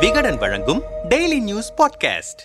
விகடன் 0.00 0.36
வழங்கும் 0.36 0.80
daily 1.08 1.40
news 1.40 1.72
podcast 1.78 2.42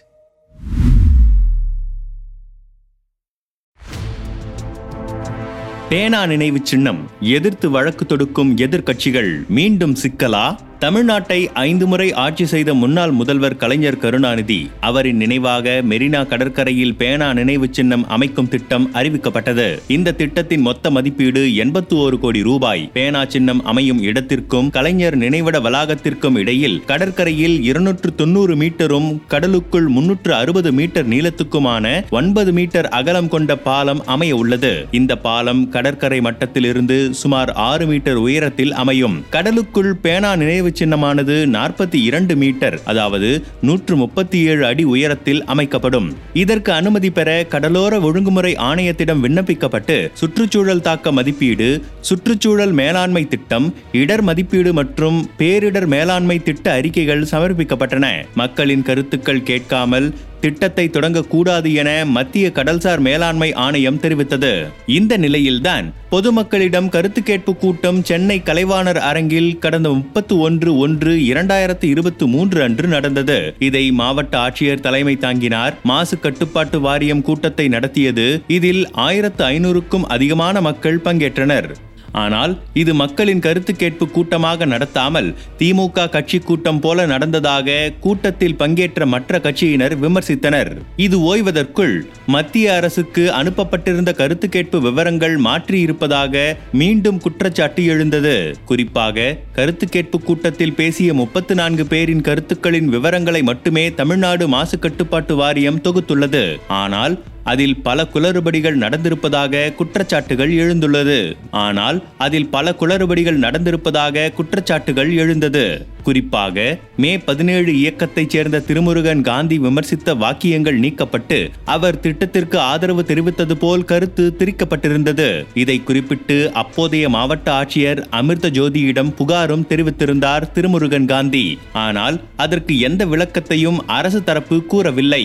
பேனா 5.89 6.25
நினைவு 6.25 6.59
சின்னம் 6.63 6.99
எதிர்த்து 7.19 7.69
வழக்கு 7.69 8.05
தொடுக்கும் 8.05 8.57
எதிர்க்கட்சிகள் 8.57 9.31
மீண்டும் 9.49 9.95
சிக்கலா? 9.95 10.45
தமிழ்நாட்டை 10.81 11.45
ஐந்து 11.53 11.87
முறை 11.87 12.13
ஆட்சி 12.13 12.45
செய்த 12.45 12.73
முன்னாள் 12.73 13.11
முதல்வர் 13.11 13.57
கலைஞர் 13.57 13.97
கருணாநிதி 13.97 14.69
அவரின் 14.79 15.17
நினைவாக 15.17 15.81
மெரினா 15.89 16.27
கடற்கரையில் 16.27 16.95
பேனா 16.95 17.33
நினைவு 17.33 17.67
சின்னம் 17.71 18.07
அமைக்கும் 18.07 18.47
திட்டம் 18.47 18.89
அறிவிக்கப்பட்டது. 18.93 19.79
இந்த 19.87 20.11
திட்டத்தின் 20.11 20.61
மொத்த 20.61 20.91
மதிப்பீடு 20.91 21.41
எண்பத்தி 21.41 21.93
ஒரு 21.93 22.19
கோடி 22.19 22.41
ரூபாய். 22.41 22.89
பேனா 22.93 23.25
சின்னம் 23.25 23.65
அமையும் 23.65 24.01
இடத்திற்கும் 24.01 24.69
கலைஞர் 24.69 25.17
நினைவிட 25.17 25.59
வளாகத்திற்கும் 25.59 26.35
இடையில் 26.35 26.83
கடற்கரையில் 26.85 27.63
இருநூற்று 27.63 28.15
தொண்ணூறு 28.15 28.55
மீட்டரும் 28.55 29.19
கடலுக்குள் 29.27 29.87
முன்னூற்று 29.87 30.33
அறுபது 30.33 30.71
மீட்டர் 30.71 31.07
நீளத்துக்குமான 31.07 32.09
ஒன்பது 32.09 32.51
மீட்டர் 32.51 32.89
அகலம் 32.89 33.27
கொண்ட 33.27 33.55
பாலம் 33.55 34.05
அமைய 34.05 34.35
உள்ளது. 34.35 34.85
இந்த 34.91 35.17
பாலம் 35.17 35.69
கடற்கரை 35.69 36.21
மட்டத்திலிருந்து 36.21 37.13
சுமார் 37.13 37.51
ஆறு 37.51 37.85
மீட்டர் 37.85 38.15
உயரத்தில் 38.15 38.73
அமையும். 38.73 39.23
கடலுக்குள் 39.29 39.95
பேனா 39.95 40.35
நினைவு 40.35 40.69
சின்னமானது 40.79 41.35
நாற்பத்தி 41.55 41.99
இரண்டு 42.07 42.35
மீட்டர் 42.35 42.79
அதாவது 42.85 43.29
நூற்று 43.61 43.95
முப்பத்தி 43.95 44.39
ஏழு 44.43 44.65
அடி 44.65 44.83
உயரத்தில் 44.83 45.43
அமைக்கப்படும். 45.43 46.07
இதற்கு 46.33 46.71
அனுமதி 46.71 47.09
பெற 47.09 47.43
கடலோர 47.43 47.99
ஒழுங்குமுறை 47.99 48.53
ஆணையத்திடம் 48.55 49.23
விண்ணப்பிக்கப்பட்டு 49.25 50.09
சுற்றுச்சூழல் 50.13 50.81
தாக்க 50.81 51.11
மதிப்பீடு 51.11 51.69
சுற்றுச்சூழல் 52.01 52.71
மேலாண்மை 52.71 53.27
திட்டம் 53.27 53.73
இடர் 53.91 54.21
மதிப்பீடு 54.21 54.73
மற்றும் 54.73 55.29
பேரிடர் 55.37 55.87
மேலாண்மை 55.87 56.39
திட்ட 56.39 56.73
அறிக்கைகள் 56.73 57.27
சமர்ப்பிக்கப்பட்டன. 57.31 58.07
மக்களின் 58.35 58.83
கருத்துக்கள் 58.83 59.43
கேட்காமல் 59.43 60.13
திட்டத்தை 60.41 60.89
தொடங்கக்கூடாது 60.93 61.73
என 61.73 62.05
மத்திய 62.05 62.51
கடல்சார் 62.55 62.99
மேலாண்மை 62.99 63.53
ஆணையம் 63.53 63.99
தெரிவித்தது. 63.99 64.53
இந்த 64.85 65.17
நிலையில்தான் 65.17 65.93
பொதுமக்களிடம் 66.11 66.89
கருத்து 66.89 67.23
கேட்பு 67.23 67.55
கூட்டம் 67.55 68.03
சென்னை 68.03 68.41
கலைவாணர் 68.45 68.99
அரங்கில் 69.09 69.59
கடந்த 69.59 69.89
முப்பத்து 69.89 70.39
ஒன்று 70.39 70.77
ஒன்று 70.77 71.13
இரண்டாயிரத்து 71.15 71.83
இருபத்தி 71.83 72.25
மூன்று 72.25 72.63
அன்று 72.63 72.87
நடந்தது. 72.87 73.55
இதை 73.59 73.91
மாவட்ட 73.91 74.37
ஆட்சியர் 74.37 74.85
தலைமை 74.87 75.15
தாங்கினார். 75.17 75.77
மாசு 75.83 76.19
கட்டுப்பாட்டு 76.19 76.79
வாரியம் 76.79 77.21
கூட்டத்தை 77.21 77.67
நடத்தியது. 77.67 78.41
இதில் 78.47 78.91
ஆயிரத்து 78.91 79.45
ஐநூறுக்கும் 79.45 80.03
அதிகமான 80.07 80.61
மக்கள் 80.61 80.99
பங்கேற்றனர். 81.03 81.69
ஆனால் 82.13 82.53
இது 82.73 82.93
மக்களின் 82.93 83.43
கருத்து 83.45 83.75
கேட்பு 83.75 84.05
கூட்டமாக 84.09 84.65
நடத்தாமல் 84.65 85.29
திமுக 85.59 86.07
கட்சி 86.09 86.39
கூட்டம் 86.39 86.79
போல 86.79 87.05
நடந்ததாக 87.05 87.75
கூட்டத்தில் 87.99 88.55
பங்கேற்ற 88.55 89.05
மற்ற 89.05 89.39
கட்சியினர் 89.39 89.95
விமர்சித்தனர். 90.03 90.71
இது 90.95 91.19
ஓய்வதற்குள் 91.31 91.95
மத்திய 92.25 92.75
அரசுக்கு 92.75 93.23
அனுப்பப்பட்டிருந்த 93.39 94.13
கருத்து 94.13 94.49
கேட்பு 94.49 94.79
விவரங்கள் 94.81 95.37
மாற்றியிருப்பதாக 95.47 96.43
மீண்டும் 96.71 97.21
குற்றச்சாட்டு 97.25 97.85
எழுந்தது. 97.85 98.55
குறிப்பாக 98.65 99.35
கருத்து 99.53 99.87
கேட்பு 99.87 100.19
கூட்டத்தில் 100.19 100.77
பேசிய 100.81 101.13
முப்பத்து 101.13 101.55
நான்கு 101.55 101.85
பேரின் 101.85 102.21
கருத்துக்களின் 102.21 102.89
விவரங்களை 102.89 103.43
மட்டுமே 103.43 103.93
தமிழ்நாடு 103.93 104.47
மாசு 104.47 104.79
கட்டுப்பாட்டு 104.79 105.35
வாரியம் 105.35 105.81
தொகுத்துள்ளது. 105.87 106.45
ஆனால் 106.67 107.15
அதில் 107.43 107.81
பல 107.81 108.07
குளறுபடிகள் 108.13 108.77
நடந்திருப்பதாக 108.77 109.73
குற்றச்சாட்டுகள் 109.75 110.53
எழுந்துள்ளது. 110.55 111.33
ஆனால் 111.51 112.03
அதில் 112.17 112.47
பல 112.47 112.75
குளறுபடிகள் 112.79 113.39
நடந்திருப்பதாக 113.39 114.31
குற்றச்சாட்டுகள் 114.33 115.15
எழுந்தது. 115.15 115.85
குறிப்பாக 116.03 116.65
மே 117.03 117.11
பதினேழு 117.27 117.71
இயக்கத்தைச் 117.79 118.33
சேர்ந்த 118.33 118.63
திருமுருகன் 118.67 119.21
காந்தி 119.21 119.57
விமர்சித்த 119.59 120.15
வாக்கியங்கள் 120.23 120.79
நீக்கப்பட்டு 120.79 121.39
அவர் 121.75 121.99
திட்டத்திற்கு 121.99 122.57
ஆதரவு 122.71 123.03
தெரிவித்தது 123.07 123.55
போல் 123.63 123.87
கருத்து 123.91 124.25
திரிக்கப்பட்டிருந்தது. 124.39 125.29
இதை 125.53 125.77
குறிப்பிட்டு 125.83 126.37
அப்போதைய 126.61 127.09
மாவட்ட 127.09 127.47
ஆட்சியர் 127.59 128.01
அமிர்த 128.19 128.49
ஜோதியிடம் 128.49 129.13
புகாரும் 129.19 129.67
தெரிவித்திருந்தார் 129.71 130.47
திருமுருகன் 130.51 131.09
காந்தி. 131.13 131.45
ஆனால் 131.85 132.17
அதற்கு 132.45 132.75
எந்த 132.89 133.05
விளக்கத்தையும் 133.05 133.79
அரசு 133.97 134.21
தரப்பு 134.23 134.59
கூறவில்லை. 134.73 135.23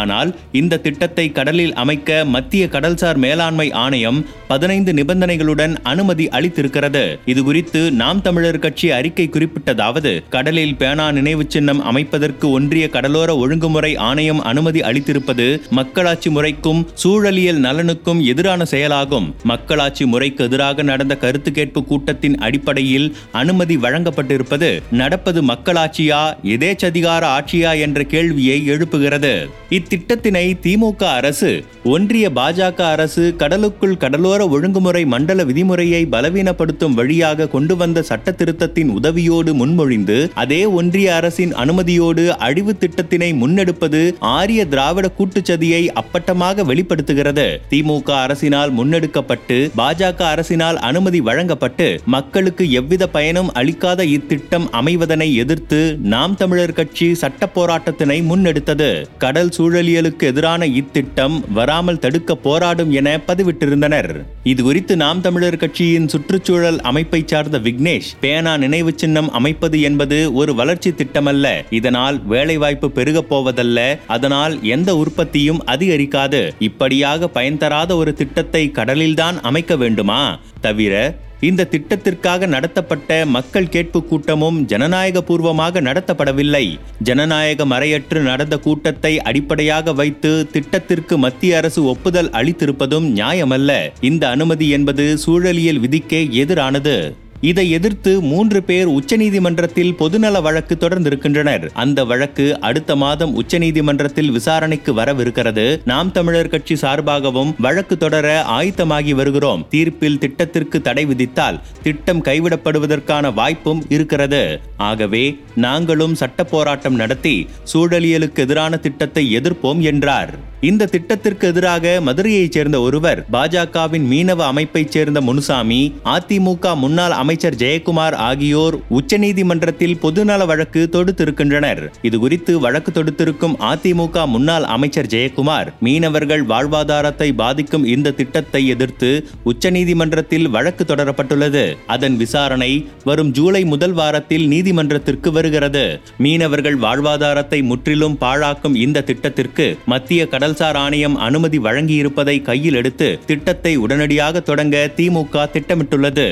ஆனால் 0.00 0.30
இந்த 0.60 0.80
திட்டத்தை 0.86 1.24
கடலில் 1.32 1.74
அமைக்க 1.82 2.24
மத்திய 2.34 2.64
கடல்சார் 2.72 3.18
மேலாண்மை 3.24 3.68
ஆணையம் 3.84 4.18
பதினைந்து 4.48 4.92
நிபந்தனைகளுடன் 4.92 5.74
அனுமதி 5.92 6.26
அளித்திருக்கிறது. 6.38 7.04
இதுகுறித்து 7.32 7.82
நாம் 8.00 8.22
தமிழர் 8.22 8.62
கட்சி 8.64 8.88
அறிக்கை 8.90 9.28
குறிப்பிட்டதாவது 9.32 10.05
கடலில் 10.28 10.76
பேனா 10.76 11.12
நினைவு 11.12 11.44
சின்னம் 11.48 11.82
அமைப்பதற்கு 11.84 12.50
ஒன்றிய 12.50 12.88
கடலோர 12.88 13.36
ஒழுங்குமுறை 13.36 13.96
ஆணையம் 14.08 14.42
அனுமதி 14.42 14.80
அளித்திருப்பது 14.80 15.46
மக்களாட்சி 15.70 16.30
முறைக்கும் 16.30 16.80
சூழலியல் 17.02 17.60
நலனுக்கும் 17.66 18.20
எதிரான 18.24 18.64
செயலாகும். 18.64 19.34
மக்களாட்சி 19.42 20.06
முறைக்கு 20.06 20.44
எதிராக 20.44 20.82
நடந்த 20.82 21.16
கருத்து 21.16 21.52
கேட்பு 21.52 21.84
கூட்டத்தின் 21.84 22.38
அடிப்படையில் 22.38 23.08
அனுமதி 23.32 23.76
வழங்கப்பட்டிருப்பது 23.76 24.70
நடப்பது 24.90 25.42
மக்களாட்சியா 25.42 26.20
எதேச்சதிகார 26.54 27.22
ஆட்சியா 27.36 27.72
என்ற 27.78 28.02
கேள்வியை 28.02 28.58
எழுப்புகிறது. 28.68 29.34
இத்திட்டத்தினை 29.70 30.46
திமுக 30.64 31.02
அரசு 31.18 31.50
ஒன்றிய 31.84 32.26
பாஜக 32.34 32.80
அரசு 32.94 33.34
கடலுக்குள் 33.38 33.96
கடலோர 33.96 34.48
ஒழுங்குமுறை 34.48 35.04
மண்டல 35.06 35.44
விதிமுறையை 35.44 36.02
பலவீனப்படுத்தும் 36.12 36.94
வழியாக 36.94 37.48
கொண்டு 37.48 37.76
வந்த 37.76 38.02
சட்ட 38.02 38.34
திருத்தத்தின் 38.38 38.90
உதவியோடு 38.98 39.52
முன்மொழி 39.52 39.95
புரிந்து 39.96 40.16
அதே 40.42 40.58
ஒன்றிய 40.78 41.08
அரசின் 41.18 41.52
அனுமதியோடு 41.62 42.24
அழிவு 42.46 42.72
திட்டத்தினை 42.80 43.28
முன்னெடுப்பது 43.42 44.00
ஆரிய 44.36 44.60
திராவிட 44.72 45.06
கூட்டுச்சதியை 45.18 45.82
அப்பட்டமாக 46.00 46.64
வெளிப்படுத்துகிறது. 46.70 47.46
திமுக 47.72 48.10
அரசினால் 48.24 48.72
முன்னெடுக்கப்பட்டு 48.78 49.56
பாஜக 49.80 50.20
அரசினால் 50.32 50.78
அனுமதி 50.88 51.20
வழங்கப்பட்டு 51.28 51.86
மக்களுக்கு 52.14 52.64
எவ்வித 52.80 53.06
பயனும் 53.16 53.50
அளிக்காத 53.60 54.04
இத்திட்டம் 54.16 54.66
அமைவதனை 54.80 55.28
எதிர்த்து 55.44 55.80
நாம் 56.14 56.36
தமிழர் 56.42 56.76
கட்சி 56.80 57.08
சட்ட 57.22 57.50
போராட்டத்தினை 57.56 58.18
முன்னெடுத்தது. 58.30 58.90
கடல் 59.24 59.54
சூழலியலுக்கு 59.58 60.26
எதிரான 60.32 60.68
இத்திட்டம் 60.82 61.36
வராமல் 61.60 62.02
தடுக்க 62.04 62.38
போராடும் 62.46 62.92
என 63.00 63.16
பதிவிட்டிருந்தனர். 63.28 64.12
இது 64.52 64.60
குறித்து 64.68 64.96
நாம் 65.04 65.24
தமிழர் 65.28 65.60
கட்சியின் 65.64 66.10
சுற்றுச்சூழல் 66.14 66.80
அமைப்பை 66.92 67.22
சார்ந்த 67.32 67.58
விக்னேஷ் 67.68 68.12
பேனா 68.24 68.54
நினைவு 68.64 68.92
சின்னம் 69.00 69.32
அமைப்பது 69.38 69.76
என்பது 69.86 70.18
ஒரு 70.34 70.54
வளர்ச்சி 70.54 70.90
திட்டமல்ல. 70.90 71.46
இதனால் 71.70 72.18
வேலைவாய்ப்பு 72.26 72.90
பெருகப் 72.90 73.30
போவதல்ல. 73.34 73.78
அதனால் 74.06 74.56
எந்த 74.76 74.96
உற்பத்தியும் 74.96 75.62
அதிகரிக்காது. 75.66 76.42
இப்படியாக 76.58 77.28
பயன் 77.28 77.58
தராத 77.58 77.96
ஒரு 77.96 78.14
திட்டத்தை 78.14 78.64
கடலில்தான் 78.70 79.38
அமைக்க 79.40 79.76
வேண்டுமா? 79.76 80.22
தவிர 80.60 80.94
இந்த 81.40 81.66
திட்டத்திற்காக 81.70 82.46
நடத்தப்பட்ட 82.46 83.26
மக்கள் 83.26 83.68
கேட்பு 83.68 84.04
கூட்டமும் 84.04 84.58
ஜனநாயக 84.64 85.22
பூர்வமாக 85.22 85.80
நடத்தப்படவில்லை. 85.80 86.64
ஜனநாயக 87.00 87.64
மறையற்று 87.64 88.20
நடந்த 88.20 88.58
கூட்டத்தை 88.58 89.12
அடிப்படையாக 89.20 89.92
வைத்து 89.92 90.32
திட்டத்திற்கு 90.52 91.18
மத்திய 91.18 91.56
அரசு 91.56 91.84
ஒப்புதல் 91.84 92.30
அளித்திருப்பதும் 92.30 93.08
நியாயமல்ல. 93.18 93.72
இந்த 94.00 94.24
அனுமதி 94.28 94.68
என்பது 94.68 95.04
சூழலியல் 95.26 95.80
விதிக்கே 95.80 96.22
எதிரானது. 96.32 96.96
இதை 97.40 97.70
எதிர்த்து 97.70 98.20
மூன்று 98.20 98.62
பேர் 98.62 98.88
உச்சநீதிமன்றத்தில் 98.88 99.92
பொதுநல 99.98 100.42
வழக்கு 100.42 100.76
தொடர்ந்திருக்கின்றனர். 100.80 101.70
அந்த 101.72 102.04
வழக்கு 102.04 102.60
அடுத்த 102.60 102.96
மாதம் 102.96 103.42
உச்சநீதிமன்றத்தில் 103.42 104.32
விசாரணைக்கு 104.32 104.94
வரவிருக்கிறது. 104.94 105.80
நாம் 105.84 106.12
தமிழர் 106.12 106.48
கட்சி 106.48 106.74
சார்பாகவும் 106.74 107.54
வழக்கு 107.58 107.96
தொடர 107.96 108.44
ஆயத்தமாகி 108.48 109.10
வருகிறோம். 109.10 109.66
தீர்ப்பில் 109.68 110.18
திட்டத்திற்கு 110.18 110.80
தடை 110.80 111.06
விதித்தால் 111.06 111.60
திட்டம் 111.82 112.24
கைவிடப்படுவதற்கான 112.24 113.34
வாய்ப்பும் 113.34 113.84
இருக்கிறது. 113.88 114.60
ஆகவே 114.76 115.38
நாங்களும் 115.54 116.14
சட்ட 116.14 116.44
போராட்டம் 116.44 116.94
நடத்தி 116.94 117.46
சூழலியலுக்கு 117.72 118.34
எதிரான 118.34 118.76
திட்டத்தை 118.76 119.36
எதிர்ப்போம் 119.36 119.80
என்றார். 119.80 120.54
இந்த 120.60 120.86
திட்டத்திற்கு 120.86 121.48
எதிராக 121.48 122.00
மதுரையைச் 122.00 122.52
சேர்ந்த 122.52 122.80
ஒருவர் 122.80 123.26
பாஜகவின் 123.32 124.06
மீனவ 124.12 124.36
அமைப்பைச் 124.36 124.90
சேர்ந்த 124.90 125.20
முனுசாமி 125.20 125.94
அதிமுக 126.04 126.76
முன்னாள் 126.76 127.10
அமைச்சர் 127.26 127.56
ஜெயக்குமார் 127.60 128.14
ஆகியோர் 128.26 128.74
உச்சநீதிமன்றத்தில் 128.96 129.94
பொதுநல 130.02 130.42
வழக்கு 130.50 130.80
தொடுத்திருக்கின்றனர். 130.94 131.80
இதுகுறித்து 132.08 132.52
வழக்கு 132.64 132.90
தொடுத்திருக்கும் 132.96 133.54
அதிமுக 133.70 134.26
முன்னாள் 134.34 134.66
அமைச்சர் 134.74 135.08
ஜெயக்குமார் 135.14 135.68
மீனவர்கள் 135.86 136.44
வாழ்வாதாரத்தை 136.52 137.28
பாதிக்கும் 137.40 137.86
இந்த 137.94 138.12
திட்டத்தை 138.20 138.62
எதிர்த்து 138.74 139.10
உச்சநீதிமன்றத்தில் 139.52 140.46
வழக்கு 140.56 140.84
தொடரப்பட்டுள்ளது. 140.90 141.64
அதன் 141.94 142.16
விசாரணை 142.22 142.70
வரும் 143.08 143.32
ஜூலை 143.38 143.62
முதல் 143.72 143.96
வாரத்தில் 144.00 144.46
நீதிமன்றத்திற்கு 144.52 145.32
வருகிறது. 145.38 145.84
மீனவர்கள் 146.26 146.78
வாழ்வாதாரத்தை 146.86 147.60
முற்றிலும் 147.72 148.18
பாழாக்கும் 148.24 148.78
இந்த 148.84 149.04
திட்டத்திற்கு 149.10 149.68
மத்திய 149.94 150.28
கடல்சார் 150.34 150.80
ஆணையம் 150.84 151.18
அனுமதி 151.28 151.60
வழங்கியிருப்பதை 151.68 152.36
கையில் 152.50 152.80
எடுத்து 152.82 153.10
திட்டத்தை 153.32 153.74
உடனடியாக 153.86 154.44
தொடங்க 154.52 154.76
திமுக 155.00 155.50
திட்டமிட்டுள்ளது. 155.56 156.28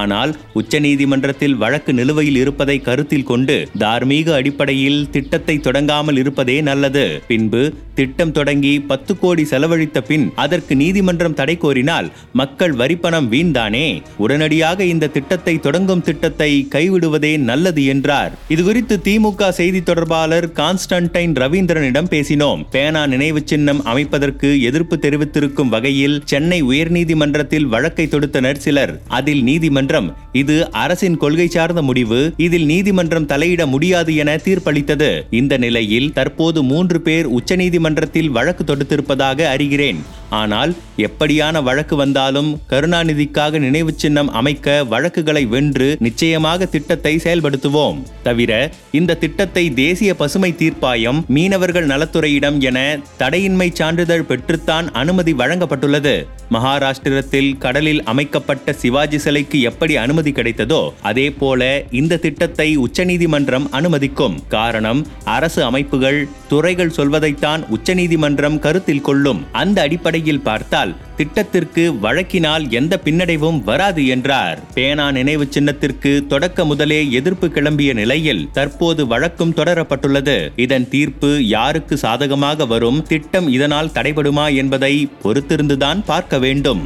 ஆனால் 0.00 0.34
உச்சநீதிமன்றத்தில் 0.54 1.56
வழக்கு 1.56 1.92
நிலுவையில் 1.92 2.36
இருப்பதை 2.36 2.78
கருத்தில் 2.80 3.28
கொண்டு 3.32 3.56
தார்மீக 3.78 4.34
அடிப்படையில் 4.34 5.10
திட்டத்தை 5.10 5.58
தொடங்காமல் 5.58 6.16
இருப்பதே 6.16 6.60
நல்லது. 6.60 7.04
பின்பு 7.28 7.62
திட்டம் 7.94 8.32
தொடங்கி 8.32 8.72
பத்து 8.80 9.18
கோடி 9.18 9.44
செலவழித்த 9.44 10.00
பின் 10.00 10.32
அதற்கு 10.34 10.76
நீதிமன்றம் 10.76 11.34
தடை 11.34 11.56
கோரினால் 11.56 12.08
மக்கள் 12.32 12.72
வரிப்பணம் 12.72 13.28
வீண்தானே? 13.32 13.86
உடனடியாக 14.16 14.84
இந்த 14.84 15.06
திட்டத்தை 15.06 15.54
தொடங்கும் 15.58 16.02
திட்டத்தை 16.02 16.50
கைவிடுவதே 16.70 17.32
நல்லது 17.38 17.84
என்றார். 17.84 18.32
இதுகுறித்து 18.48 18.96
திமுக 19.06 19.48
செய்தி 19.48 19.82
தொடர்பாளர் 19.82 20.48
கான்ஸ்டன்டைன் 20.52 21.34
ரவீந்திரனிடம் 21.34 22.10
பேசினோம். 22.10 22.64
பேனா 22.70 23.06
நினைவு 23.06 23.42
சின்னம் 23.44 23.82
அமைப்பதற்கு 23.84 24.60
எதிர்ப்பு 24.60 24.96
தெரிவித்திருக்கும் 24.96 25.68
வகையில் 25.68 26.22
சென்னை 26.24 26.62
உயர்நீதிமன்றத்தில் 26.62 27.70
வழக்கை 27.74 28.06
தொடுத்தனர் 28.06 28.62
சிலர். 28.66 28.94
அதில் 29.08 29.42
நீதிமன்றம் 29.42 30.08
இது 30.42 30.56
அரசின் 30.82 31.18
கொள்கை 31.22 31.48
சார்ந்த 31.56 31.82
முடிவு. 31.88 32.20
இதில் 32.46 32.66
நீதிமன்றம் 32.72 33.30
தலையிட 33.32 33.62
முடியாது 33.74 34.12
என 34.22 34.36
தீர்ப்பளித்தது. 34.46 35.10
இந்த 35.40 35.54
நிலையில் 35.64 36.12
தற்போது 36.18 36.58
மூன்று 36.72 37.00
பேர் 37.06 37.28
உச்சநீதிமன்றத்தில் 37.38 38.32
வழக்கு 38.36 38.64
தொடுத்திருப்பதாக 38.64 39.48
அறிகிறேன். 39.54 40.00
ஆனால் 40.40 40.70
எப்படியான 41.06 41.56
வழக்கு 41.66 41.94
வந்தாலும் 42.00 42.48
கருணாநிதிக்காக 42.70 43.58
நினைவு 43.64 43.92
சின்னம் 44.02 44.30
அமைக்க 44.40 44.74
வழக்குகளை 44.92 45.42
வென்று 45.54 45.88
நிச்சயமாக 46.06 46.66
திட்டத்தை 46.74 47.12
செயல்படுத்துவோம். 47.24 47.98
தவிர 48.26 48.52
இந்த 49.00 49.18
திட்டத்தை 49.24 49.64
தேசிய 49.82 50.10
பசுமை 50.22 50.50
தீர்ப்பாயம் 50.62 51.20
மீனவர்கள் 51.36 51.90
நலத்துறையிடம் 51.92 52.58
என 52.70 52.78
தடையின்மை 53.22 53.68
சான்றிதழ் 53.80 54.28
பெற்றுத்தான் 54.30 54.88
அனுமதி 55.02 55.34
வழங்கப்பட்டுள்ளது. 55.42 56.16
மகாராஷ்டிரத்தில் 56.54 57.50
கடலில் 57.64 58.02
அமைக்கப்பட்ட 58.12 58.74
சிவாஜி 58.82 59.18
சிலைக்கு 59.26 59.60
எப்படி 59.70 59.94
அனுமதி 60.04 60.25
அனுமதி 60.26 60.32
கிடைத்ததோ 60.38 60.82
அதே 61.02 61.26
போல 61.30 61.62
இந்த 62.00 62.20
திட்டத்தை 62.24 62.68
உச்சநீதிமன்றம் 62.76 63.66
அனுமதிக்கும். 63.72 64.36
காரணம் 64.48 65.00
அரசு 65.36 65.60
அமைப்புகள் 65.64 66.20
துறைகள் 66.48 66.94
சொல்வதைத்தான் 66.98 67.62
உச்சநீதிமன்றம் 67.68 68.58
கருத்தில் 68.58 69.06
கொள்ளும். 69.08 69.40
அந்த 69.52 69.78
அடிப்படையில் 69.86 70.44
பார்த்தால் 70.48 70.94
திட்டத்திற்கு 71.16 71.82
வழக்கினால் 72.04 72.64
எந்த 72.70 72.94
பின்னடைவும் 73.04 73.58
வராது 73.64 74.02
என்றார். 74.14 74.58
பேனா 74.74 75.06
நினைவு 75.10 75.44
சின்னத்திற்கு 75.54 76.12
தொடக்க 76.26 76.64
முதலே 76.64 77.00
எதிர்ப்பு 77.10 77.46
கிளம்பிய 77.46 77.92
நிலையில் 78.00 78.46
தற்போது 78.52 79.02
வழக்கும் 79.06 79.56
தொடரப்பட்டுள்ளது. 79.56 80.36
இதன் 80.56 80.88
தீர்ப்பு 80.88 81.30
யாருக்கு 81.46 81.96
சாதகமாக 81.96 82.66
வரும் 82.66 83.02
திட்டம் 83.02 83.48
இதனால் 83.48 83.94
தடைபடுமா 83.94 84.46
என்பதை 84.54 84.94
பொறுத்திருந்துதான் 85.24 86.02
பார்க்க 86.04 86.38
வேண்டும். 86.38 86.84